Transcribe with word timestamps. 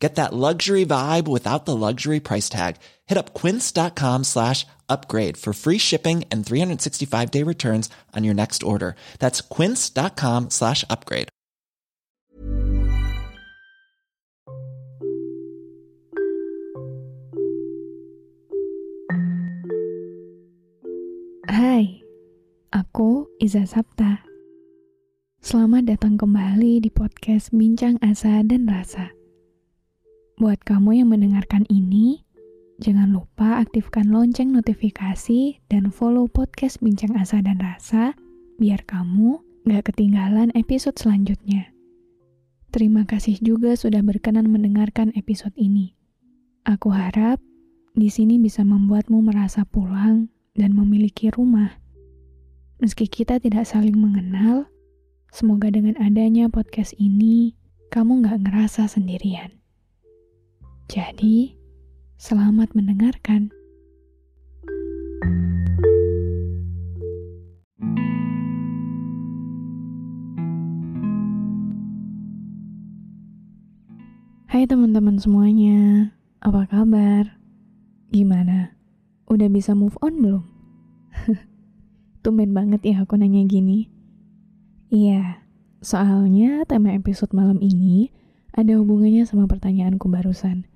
Get 0.00 0.16
that 0.16 0.32
luxury 0.32 0.86
vibe 0.86 1.28
without 1.28 1.66
the 1.66 1.76
luxury 1.76 2.20
price 2.20 2.48
tag. 2.48 2.76
Hit 3.04 3.18
up 3.18 3.34
quince.com 3.34 4.24
slash 4.24 4.66
upgrade 4.88 5.36
for 5.36 5.52
free 5.52 5.76
shipping 5.76 6.24
and 6.32 6.44
365 6.44 7.30
day 7.30 7.44
returns 7.44 7.90
on 8.16 8.24
your 8.24 8.34
next 8.34 8.62
order. 8.62 8.96
That's 9.20 9.42
quince.com 9.44 10.48
slash 10.50 10.84
upgrade. 10.88 11.28
Hai, 21.44 22.00
aku 22.72 23.28
Iza 23.36 23.68
Sapta. 23.68 24.24
Selamat 25.44 25.92
datang 25.92 26.16
kembali 26.16 26.80
di 26.80 26.88
podcast 26.88 27.52
Bincang 27.52 28.00
Asa 28.00 28.40
dan 28.40 28.64
Rasa. 28.64 29.19
Buat 30.40 30.64
kamu 30.64 31.04
yang 31.04 31.12
mendengarkan 31.12 31.68
ini, 31.68 32.24
jangan 32.80 33.12
lupa 33.12 33.60
aktifkan 33.60 34.08
lonceng 34.08 34.56
notifikasi 34.56 35.60
dan 35.68 35.92
follow 35.92 36.32
podcast 36.32 36.80
Bincang 36.80 37.12
Asa 37.12 37.44
dan 37.44 37.60
Rasa 37.60 38.16
biar 38.56 38.80
kamu 38.88 39.36
gak 39.68 39.92
ketinggalan 39.92 40.48
episode 40.56 40.96
selanjutnya. 40.96 41.68
Terima 42.72 43.04
kasih 43.04 43.36
juga 43.44 43.76
sudah 43.76 44.00
berkenan 44.00 44.48
mendengarkan 44.48 45.12
episode 45.12 45.52
ini. 45.60 45.92
Aku 46.64 46.88
harap 46.88 47.36
di 47.92 48.08
sini 48.08 48.40
bisa 48.40 48.64
membuatmu 48.64 49.20
merasa 49.20 49.68
pulang 49.68 50.32
dan 50.56 50.72
memiliki 50.72 51.28
rumah. 51.28 51.76
Meski 52.80 53.12
kita 53.12 53.44
tidak 53.44 53.68
saling 53.68 54.00
mengenal, 54.00 54.72
semoga 55.36 55.68
dengan 55.68 56.00
adanya 56.00 56.48
podcast 56.48 56.96
ini, 56.96 57.60
kamu 57.92 58.24
gak 58.24 58.40
ngerasa 58.48 58.88
sendirian. 58.88 59.59
Jadi, 60.90 61.54
selamat 62.18 62.74
mendengarkan. 62.74 63.54
Hai 74.50 74.66
teman-teman 74.66 75.22
semuanya, 75.22 76.10
apa 76.42 76.66
kabar? 76.66 77.38
Gimana? 78.10 78.74
Udah 79.30 79.46
bisa 79.46 79.78
move 79.78 79.94
on 80.02 80.18
belum? 80.18 80.42
Tumben 82.26 82.50
banget 82.50 82.82
ya 82.82 83.06
aku 83.06 83.14
nanya 83.14 83.46
gini. 83.46 83.86
Iya, 84.90 85.38
soalnya 85.86 86.66
tema 86.66 86.90
episode 86.98 87.30
malam 87.30 87.62
ini 87.62 88.10
ada 88.58 88.74
hubungannya 88.74 89.22
sama 89.22 89.46
pertanyaanku 89.46 90.10
barusan. 90.10 90.69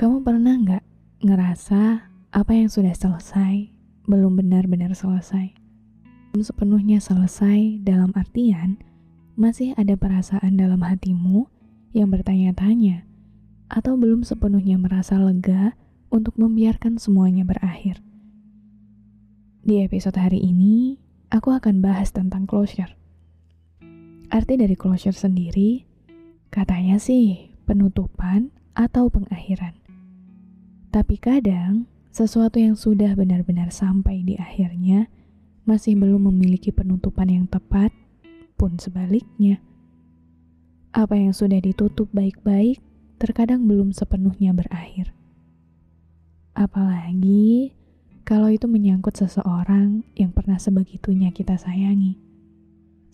Kamu 0.00 0.24
pernah 0.24 0.56
nggak 0.56 0.84
ngerasa 1.28 2.08
apa 2.32 2.52
yang 2.56 2.72
sudah 2.72 2.96
selesai 2.96 3.68
belum 4.08 4.40
benar-benar 4.40 4.96
selesai? 4.96 5.52
Belum 6.32 6.40
sepenuhnya 6.40 7.04
selesai 7.04 7.84
dalam 7.84 8.08
artian 8.16 8.80
masih 9.36 9.76
ada 9.76 10.00
perasaan 10.00 10.56
dalam 10.56 10.80
hatimu 10.80 11.52
yang 11.92 12.08
bertanya-tanya 12.08 13.04
atau 13.68 14.00
belum 14.00 14.24
sepenuhnya 14.24 14.80
merasa 14.80 15.20
lega 15.20 15.76
untuk 16.08 16.32
membiarkan 16.40 16.96
semuanya 16.96 17.44
berakhir. 17.44 18.00
Di 19.60 19.84
episode 19.84 20.16
hari 20.16 20.40
ini, 20.40 20.96
aku 21.28 21.52
akan 21.52 21.84
bahas 21.84 22.08
tentang 22.08 22.48
closure. 22.48 22.96
Arti 24.32 24.56
dari 24.56 24.80
closure 24.80 25.12
sendiri, 25.12 25.84
katanya 26.48 26.96
sih 26.96 27.52
penutupan 27.68 28.48
atau 28.72 29.12
pengakhiran. 29.12 29.79
Tapi 30.90 31.22
kadang, 31.22 31.86
sesuatu 32.10 32.58
yang 32.58 32.74
sudah 32.74 33.14
benar-benar 33.14 33.70
sampai 33.70 34.26
di 34.26 34.34
akhirnya 34.34 35.06
masih 35.62 35.94
belum 35.94 36.26
memiliki 36.34 36.74
penutupan 36.74 37.30
yang 37.30 37.46
tepat, 37.46 37.94
pun 38.58 38.74
sebaliknya. 38.76 39.62
Apa 40.90 41.14
yang 41.14 41.30
sudah 41.30 41.62
ditutup 41.62 42.10
baik-baik 42.10 42.82
terkadang 43.22 43.70
belum 43.70 43.94
sepenuhnya 43.94 44.50
berakhir. 44.50 45.14
Apalagi 46.58 47.70
kalau 48.26 48.50
itu 48.50 48.66
menyangkut 48.66 49.14
seseorang 49.14 50.02
yang 50.18 50.34
pernah 50.34 50.58
sebegitunya 50.58 51.30
kita 51.30 51.54
sayangi. 51.54 52.18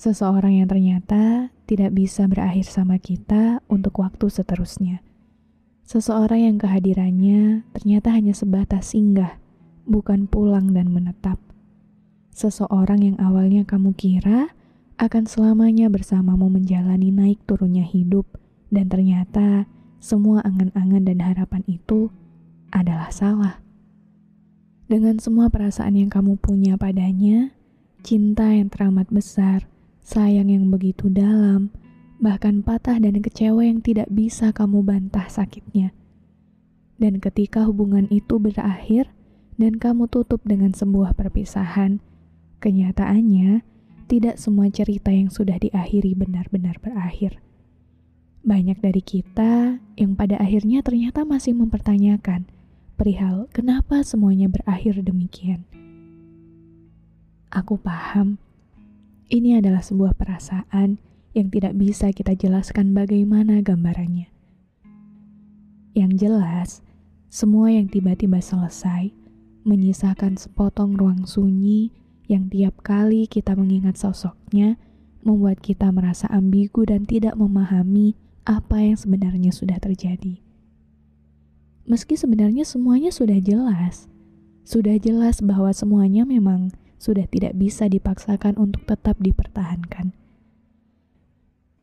Seseorang 0.00 0.64
yang 0.64 0.68
ternyata 0.68 1.52
tidak 1.68 1.92
bisa 1.92 2.24
berakhir 2.24 2.64
sama 2.68 2.96
kita 2.96 3.60
untuk 3.68 4.00
waktu 4.00 4.32
seterusnya. 4.32 5.04
Seseorang 5.86 6.50
yang 6.50 6.58
kehadirannya 6.58 7.62
ternyata 7.70 8.10
hanya 8.10 8.34
sebatas 8.34 8.90
singgah, 8.90 9.38
bukan 9.86 10.26
pulang 10.26 10.74
dan 10.74 10.90
menetap. 10.90 11.38
Seseorang 12.34 13.06
yang 13.06 13.16
awalnya 13.22 13.62
kamu 13.62 13.94
kira 13.94 14.50
akan 14.98 15.30
selamanya 15.30 15.86
bersamamu 15.86 16.50
menjalani 16.50 17.14
naik 17.14 17.38
turunnya 17.46 17.86
hidup, 17.86 18.26
dan 18.66 18.90
ternyata 18.90 19.70
semua 20.02 20.42
angan-angan 20.42 21.06
dan 21.06 21.22
harapan 21.22 21.62
itu 21.70 22.10
adalah 22.74 23.14
salah. 23.14 23.62
Dengan 24.90 25.22
semua 25.22 25.54
perasaan 25.54 26.02
yang 26.02 26.10
kamu 26.10 26.34
punya 26.42 26.74
padanya, 26.74 27.54
cinta 28.02 28.50
yang 28.50 28.74
teramat 28.74 29.06
besar, 29.06 29.70
sayang 30.02 30.50
yang 30.50 30.66
begitu 30.66 31.06
dalam, 31.06 31.70
bahkan 32.16 32.64
patah 32.64 32.96
dan 32.96 33.20
kecewa 33.20 33.64
yang 33.64 33.84
tidak 33.84 34.08
bisa 34.08 34.52
kamu 34.52 34.80
bantah 34.80 35.28
sakitnya. 35.28 35.92
Dan 36.96 37.20
ketika 37.20 37.68
hubungan 37.68 38.08
itu 38.08 38.40
berakhir 38.40 39.12
dan 39.60 39.76
kamu 39.76 40.08
tutup 40.08 40.40
dengan 40.48 40.72
sebuah 40.72 41.12
perpisahan, 41.12 42.00
kenyataannya 42.64 43.60
tidak 44.08 44.40
semua 44.40 44.70
cerita 44.72 45.12
yang 45.12 45.28
sudah 45.28 45.60
diakhiri 45.60 46.16
benar-benar 46.16 46.80
berakhir. 46.80 47.36
Banyak 48.46 48.78
dari 48.78 49.02
kita 49.02 49.82
yang 49.98 50.14
pada 50.14 50.38
akhirnya 50.38 50.80
ternyata 50.80 51.26
masih 51.26 51.52
mempertanyakan 51.58 52.46
perihal 52.94 53.50
kenapa 53.52 54.00
semuanya 54.06 54.46
berakhir 54.48 55.02
demikian. 55.02 55.66
Aku 57.50 57.76
paham, 57.76 58.38
ini 59.26 59.58
adalah 59.58 59.82
sebuah 59.82 60.14
perasaan 60.14 61.02
tidak 61.52 61.76
bisa 61.76 62.08
kita 62.16 62.32
jelaskan 62.32 62.96
bagaimana 62.96 63.60
gambarannya. 63.60 64.32
Yang 65.92 66.12
jelas, 66.16 66.68
semua 67.28 67.68
yang 67.68 67.92
tiba-tiba 67.92 68.40
selesai 68.40 69.12
menyisakan 69.68 70.40
sepotong 70.40 70.96
ruang 70.96 71.28
sunyi 71.28 71.92
yang 72.24 72.48
tiap 72.48 72.80
kali 72.80 73.28
kita 73.28 73.52
mengingat 73.52 74.00
sosoknya 74.00 74.80
membuat 75.20 75.60
kita 75.60 75.92
merasa 75.92 76.24
ambigu 76.32 76.88
dan 76.88 77.04
tidak 77.04 77.36
memahami 77.36 78.16
apa 78.48 78.80
yang 78.80 78.96
sebenarnya 78.96 79.52
sudah 79.52 79.76
terjadi 79.76 80.46
meski 81.86 82.18
sebenarnya 82.18 82.66
semuanya 82.66 83.14
sudah 83.14 83.38
jelas. 83.38 84.10
Sudah 84.66 84.98
jelas 84.98 85.38
bahwa 85.38 85.70
semuanya 85.70 86.26
memang 86.26 86.74
sudah 86.98 87.24
tidak 87.30 87.54
bisa 87.54 87.86
dipaksakan 87.86 88.58
untuk 88.58 88.82
tetap 88.82 89.14
dipertahankan. 89.22 90.10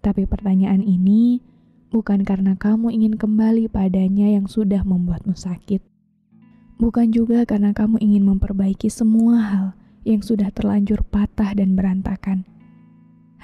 Tapi 0.00 0.24
pertanyaan 0.24 0.80
ini 0.80 1.44
bukan 1.92 2.24
karena 2.24 2.56
kamu 2.56 2.88
ingin 2.92 3.14
kembali 3.20 3.68
padanya 3.68 4.32
yang 4.32 4.48
sudah 4.48 4.80
membuatmu 4.80 5.36
sakit. 5.36 5.84
Bukan 6.80 7.12
juga 7.12 7.44
karena 7.44 7.76
kamu 7.76 8.00
ingin 8.00 8.24
memperbaiki 8.24 8.88
semua 8.88 9.36
hal 9.36 9.66
yang 10.08 10.24
sudah 10.24 10.48
terlanjur 10.48 11.04
patah 11.04 11.52
dan 11.52 11.76
berantakan. 11.76 12.48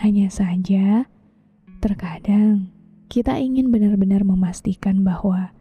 Hanya 0.00 0.32
saja, 0.32 1.04
terkadang 1.84 2.72
kita 3.12 3.36
ingin 3.36 3.68
benar-benar 3.68 4.24
memastikan 4.24 5.04
bahwa 5.04 5.52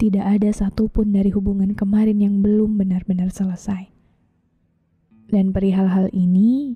tidak 0.00 0.26
ada 0.26 0.50
satupun 0.50 1.14
dari 1.14 1.30
hubungan 1.30 1.76
kemarin 1.78 2.18
yang 2.18 2.42
belum 2.42 2.74
benar-benar 2.80 3.30
selesai. 3.30 3.92
Dan 5.30 5.54
perihal 5.54 5.86
hal 5.86 6.10
ini, 6.10 6.74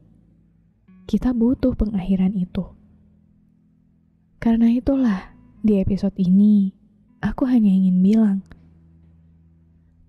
kita 1.11 1.35
butuh 1.35 1.75
pengakhiran 1.75 2.37
itu. 2.39 2.63
Karena 4.45 4.69
itulah, 4.69 5.33
di 5.65 5.81
episode 5.81 6.13
ini, 6.21 6.69
aku 7.25 7.49
hanya 7.49 7.73
ingin 7.73 8.05
bilang, 8.05 8.39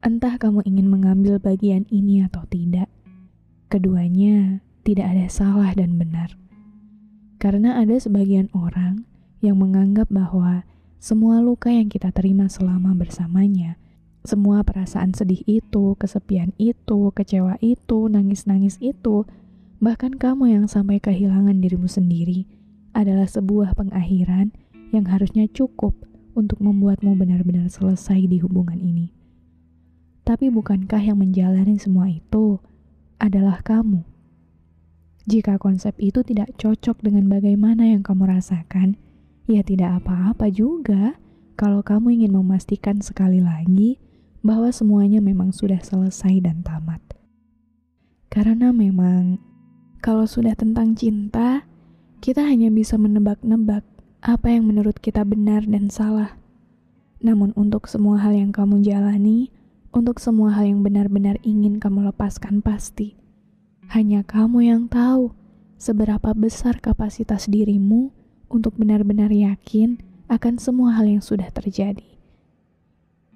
entah 0.04 0.36
kamu 0.36 0.60
ingin 0.68 0.92
mengambil 0.92 1.40
bagian 1.40 1.88
ini 1.88 2.20
atau 2.20 2.44
tidak, 2.52 2.92
keduanya 3.72 4.60
tidak 4.84 5.08
ada 5.08 5.32
salah 5.32 5.72
dan 5.72 5.96
benar. 5.96 6.36
Karena 7.40 7.80
ada 7.80 7.96
sebagian 7.96 8.52
orang 8.52 9.08
yang 9.40 9.56
menganggap 9.56 10.12
bahwa 10.12 10.68
semua 11.00 11.40
luka 11.40 11.72
yang 11.72 11.88
kita 11.88 12.12
terima 12.12 12.52
selama 12.52 12.92
bersamanya, 12.92 13.80
semua 14.28 14.68
perasaan 14.68 15.16
sedih 15.16 15.48
itu, 15.48 15.96
kesepian 15.96 16.52
itu, 16.60 17.08
kecewa 17.16 17.56
itu, 17.64 18.12
nangis-nangis 18.12 18.84
itu, 18.84 19.24
bahkan 19.80 20.12
kamu 20.12 20.60
yang 20.60 20.66
sampai 20.68 21.00
kehilangan 21.00 21.56
dirimu 21.64 21.88
sendiri, 21.88 22.44
adalah 22.96 23.28
sebuah 23.28 23.76
pengakhiran 23.76 24.56
yang 24.96 25.06
harusnya 25.12 25.52
cukup 25.52 25.92
untuk 26.32 26.64
membuatmu 26.64 27.12
benar-benar 27.20 27.68
selesai 27.68 28.24
di 28.32 28.40
hubungan 28.40 28.80
ini. 28.80 29.12
Tapi 30.24 30.50
bukankah 30.50 31.04
yang 31.04 31.20
menjalani 31.20 31.76
semua 31.76 32.10
itu 32.10 32.58
adalah 33.20 33.60
kamu? 33.62 34.02
Jika 35.28 35.60
konsep 35.60 35.94
itu 36.00 36.24
tidak 36.24 36.56
cocok 36.56 37.04
dengan 37.04 37.28
bagaimana 37.28 37.92
yang 37.92 38.02
kamu 38.02 38.30
rasakan, 38.30 38.96
ya 39.46 39.62
tidak 39.62 40.02
apa-apa 40.02 40.50
juga 40.50 41.18
kalau 41.60 41.82
kamu 41.82 42.22
ingin 42.22 42.34
memastikan 42.34 43.02
sekali 43.04 43.42
lagi 43.42 43.98
bahwa 44.46 44.70
semuanya 44.70 45.22
memang 45.22 45.50
sudah 45.50 45.82
selesai 45.82 46.42
dan 46.46 46.62
tamat. 46.62 47.02
Karena 48.30 48.70
memang 48.70 49.42
kalau 50.06 50.30
sudah 50.30 50.54
tentang 50.54 50.94
cinta, 50.94 51.66
kita 52.26 52.42
hanya 52.42 52.74
bisa 52.74 52.98
menebak-nebak 52.98 53.86
apa 54.26 54.50
yang 54.50 54.66
menurut 54.66 54.98
kita 54.98 55.22
benar 55.22 55.62
dan 55.70 55.94
salah. 55.94 56.34
Namun 57.22 57.54
untuk 57.54 57.86
semua 57.86 58.18
hal 58.18 58.34
yang 58.34 58.50
kamu 58.50 58.82
jalani, 58.82 59.54
untuk 59.94 60.18
semua 60.18 60.50
hal 60.58 60.66
yang 60.66 60.82
benar-benar 60.82 61.38
ingin 61.46 61.78
kamu 61.78 62.10
lepaskan 62.10 62.66
pasti, 62.66 63.14
hanya 63.94 64.26
kamu 64.26 64.66
yang 64.66 64.82
tahu 64.90 65.38
seberapa 65.78 66.34
besar 66.34 66.82
kapasitas 66.82 67.46
dirimu 67.46 68.10
untuk 68.50 68.74
benar-benar 68.74 69.30
yakin 69.30 70.02
akan 70.26 70.58
semua 70.58 70.98
hal 70.98 71.06
yang 71.06 71.22
sudah 71.22 71.54
terjadi. 71.54 72.10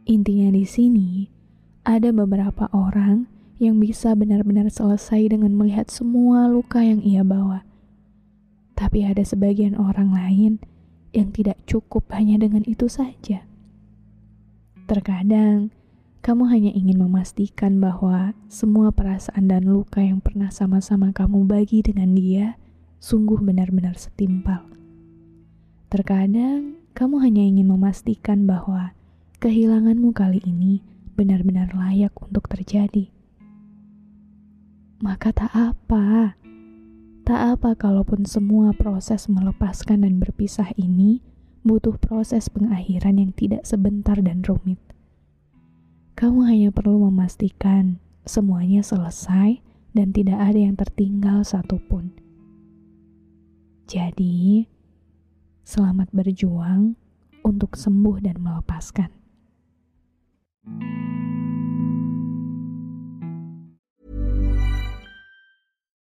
Intinya 0.10 0.50
di 0.50 0.66
sini, 0.66 1.30
ada 1.86 2.10
beberapa 2.10 2.66
orang 2.74 3.30
yang 3.62 3.78
bisa 3.78 4.18
benar-benar 4.18 4.74
selesai 4.74 5.30
dengan 5.30 5.54
melihat 5.54 5.94
semua 5.94 6.50
luka 6.50 6.82
yang 6.82 7.06
ia 7.06 7.22
bawa. 7.22 7.69
Tapi 8.80 9.04
ada 9.04 9.20
sebagian 9.28 9.76
orang 9.76 10.16
lain 10.16 10.64
yang 11.12 11.36
tidak 11.36 11.60
cukup 11.68 12.08
hanya 12.16 12.40
dengan 12.40 12.64
itu 12.64 12.88
saja. 12.88 13.44
Terkadang, 14.88 15.76
kamu 16.24 16.48
hanya 16.48 16.72
ingin 16.72 17.04
memastikan 17.04 17.84
bahwa 17.84 18.32
semua 18.48 18.96
perasaan 18.96 19.52
dan 19.52 19.68
luka 19.68 20.00
yang 20.00 20.24
pernah 20.24 20.48
sama-sama 20.48 21.12
kamu 21.12 21.44
bagi 21.44 21.84
dengan 21.84 22.16
dia 22.16 22.56
sungguh 23.04 23.44
benar-benar 23.44 24.00
setimpal. 24.00 24.64
Terkadang, 25.92 26.80
kamu 26.96 27.20
hanya 27.20 27.44
ingin 27.44 27.68
memastikan 27.68 28.48
bahwa 28.48 28.96
kehilanganmu 29.44 30.16
kali 30.16 30.40
ini 30.48 30.84
benar-benar 31.20 31.76
layak 31.76 32.16
untuk 32.24 32.48
terjadi. 32.48 33.12
Maka 35.04 35.36
tak 35.36 35.52
apa 35.52 36.39
Tak 37.30 37.62
apa 37.62 37.78
kalaupun 37.78 38.26
semua 38.26 38.74
proses 38.74 39.30
melepaskan 39.30 40.02
dan 40.02 40.18
berpisah 40.18 40.74
ini 40.82 41.22
butuh 41.62 41.94
proses 42.02 42.50
pengakhiran 42.50 43.22
yang 43.22 43.38
tidak 43.38 43.70
sebentar 43.70 44.18
dan 44.18 44.42
rumit. 44.42 44.82
Kamu 46.18 46.50
hanya 46.50 46.74
perlu 46.74 47.06
memastikan 47.06 48.02
semuanya 48.26 48.82
selesai 48.82 49.62
dan 49.94 50.10
tidak 50.10 50.42
ada 50.42 50.58
yang 50.58 50.74
tertinggal 50.74 51.46
satupun. 51.46 52.18
Jadi, 53.86 54.66
selamat 55.62 56.10
berjuang 56.10 56.98
untuk 57.46 57.78
sembuh 57.78 58.26
dan 58.26 58.42
melepaskan. 58.42 59.14